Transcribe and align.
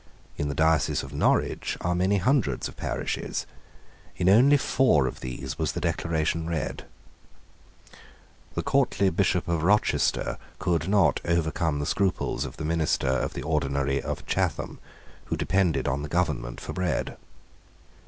In 0.35 0.49
the 0.49 0.55
diocese 0.55 1.03
of 1.03 1.13
Norwich 1.13 1.77
are 1.81 1.93
many 1.93 2.17
hundreds 2.17 2.67
of 2.67 2.75
parishes. 2.75 3.45
In 4.17 4.29
only 4.29 4.57
four 4.57 5.05
of 5.05 5.19
these 5.19 5.59
was 5.59 5.73
the 5.73 5.79
Declaration 5.79 6.47
read. 6.49 6.85
The 8.55 8.63
courtly 8.63 9.11
Bishop 9.11 9.47
of 9.47 9.61
Rochester 9.61 10.39
could 10.57 10.87
not 10.89 11.21
overcome 11.23 11.77
the 11.77 11.85
scruples 11.85 12.45
of 12.45 12.57
the 12.57 12.65
minister 12.65 13.09
of 13.09 13.35
the 13.35 13.43
ordinary 13.43 14.01
of 14.01 14.25
Chatham, 14.25 14.79
who 15.25 15.37
depended 15.37 15.87
on 15.87 16.01
the 16.01 16.09
government 16.09 16.59
for 16.59 16.73
bread. 16.73 17.15